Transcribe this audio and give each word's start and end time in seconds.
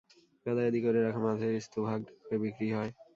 গাদাগাদি 0.45 0.79
করে 0.85 0.99
রাখা 1.01 1.19
মাছের 1.23 1.53
স্তুপ 1.65 1.83
হাঁকডাক 1.89 2.17
হয়ে 2.21 2.41
বিক্রি 2.43 2.67
হয়। 2.77 2.91